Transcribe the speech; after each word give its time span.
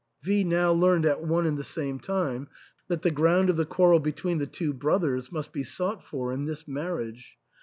V 0.23 0.43
now 0.43 0.71
learned 0.71 1.05
at 1.05 1.21
one 1.23 1.45
and 1.45 1.59
the 1.59 1.63
same 1.63 1.99
time 1.99 2.47
that 2.87 3.03
the 3.03 3.11
ground 3.11 3.51
of 3.51 3.55
the 3.55 3.67
quarrel 3.67 3.99
between 3.99 4.39
the 4.39 4.47
two 4.47 4.73
brothers 4.73 5.31
must 5.31 5.53
be 5.53 5.61
sought 5.63 6.03
for 6.03 6.31
in 6.31 6.45
this 6.45 6.67
marriage. 6.67 7.37